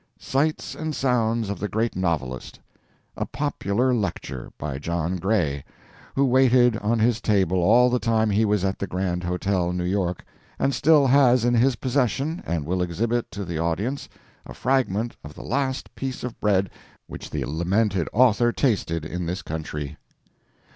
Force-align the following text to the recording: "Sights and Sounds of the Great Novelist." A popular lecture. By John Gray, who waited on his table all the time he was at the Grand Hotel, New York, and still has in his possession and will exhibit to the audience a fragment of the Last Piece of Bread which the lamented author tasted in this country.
"Sights 0.17 0.73
and 0.73 0.95
Sounds 0.95 1.47
of 1.47 1.59
the 1.59 1.67
Great 1.67 1.95
Novelist." 1.95 2.59
A 3.15 3.23
popular 3.27 3.93
lecture. 3.93 4.49
By 4.57 4.79
John 4.79 5.17
Gray, 5.17 5.63
who 6.15 6.25
waited 6.25 6.75
on 6.77 6.97
his 6.97 7.21
table 7.21 7.57
all 7.59 7.87
the 7.91 7.99
time 7.99 8.31
he 8.31 8.43
was 8.43 8.63
at 8.65 8.79
the 8.79 8.87
Grand 8.87 9.23
Hotel, 9.23 9.71
New 9.71 9.83
York, 9.83 10.25
and 10.57 10.73
still 10.73 11.05
has 11.05 11.45
in 11.45 11.53
his 11.53 11.75
possession 11.75 12.41
and 12.47 12.65
will 12.65 12.81
exhibit 12.81 13.29
to 13.29 13.45
the 13.45 13.59
audience 13.59 14.09
a 14.43 14.55
fragment 14.55 15.15
of 15.23 15.35
the 15.35 15.43
Last 15.43 15.93
Piece 15.93 16.23
of 16.23 16.39
Bread 16.39 16.71
which 17.05 17.29
the 17.29 17.45
lamented 17.45 18.09
author 18.11 18.51
tasted 18.51 19.05
in 19.05 19.27
this 19.27 19.43
country. 19.43 19.97